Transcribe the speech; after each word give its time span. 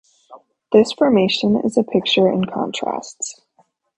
This 0.71 0.93
formation 0.93 1.61
is 1.63 1.77
a 1.77 1.83
picture 1.83 2.27
in 2.27 2.45
contrasts. 2.45 3.39